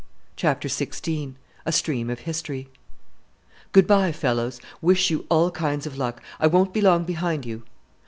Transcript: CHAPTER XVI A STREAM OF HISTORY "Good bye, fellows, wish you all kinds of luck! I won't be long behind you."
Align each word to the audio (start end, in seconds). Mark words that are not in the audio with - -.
CHAPTER 0.35 0.67
XVI 0.67 1.35
A 1.63 1.71
STREAM 1.71 2.09
OF 2.09 2.21
HISTORY 2.21 2.67
"Good 3.71 3.85
bye, 3.85 4.11
fellows, 4.11 4.59
wish 4.81 5.11
you 5.11 5.27
all 5.29 5.51
kinds 5.51 5.85
of 5.85 5.95
luck! 5.95 6.23
I 6.39 6.47
won't 6.47 6.73
be 6.73 6.81
long 6.81 7.03
behind 7.03 7.45
you." 7.45 7.61